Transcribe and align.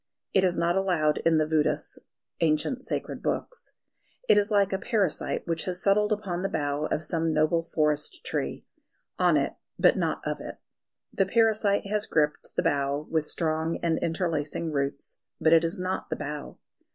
It 0.33 0.43
is 0.43 0.57
not 0.57 0.75
allowed 0.75 1.19
in 1.27 1.37
the 1.37 1.45
Védas 1.45 1.99
(ancient 2.39 2.81
sacred 2.83 3.21
books). 3.21 3.73
It 4.27 4.35
is 4.35 4.49
like 4.49 4.73
a 4.73 4.79
parasite 4.79 5.45
which 5.45 5.65
has 5.65 5.79
settled 5.79 6.11
upon 6.11 6.41
the 6.41 6.49
bough 6.49 6.85
of 6.87 7.03
some 7.03 7.31
noble 7.31 7.63
forest 7.63 8.25
tree 8.25 8.65
on 9.19 9.37
it, 9.37 9.53
but 9.77 9.97
not 9.99 10.25
of 10.25 10.39
it. 10.41 10.57
The 11.13 11.27
parasite 11.27 11.85
has 11.85 12.07
gripped 12.07 12.55
the 12.55 12.63
bough 12.63 13.05
with 13.11 13.27
strong 13.27 13.77
and 13.83 13.99
interlacing 13.99 14.71
roots; 14.71 15.19
but 15.39 15.53
it 15.53 15.63
is 15.63 15.77
not 15.77 16.09
the 16.09 16.15
bough. 16.15 16.57